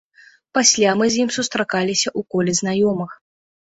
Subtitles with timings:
[0.57, 3.11] Пасля мы з ім сустракаліся ў коле знаёмых.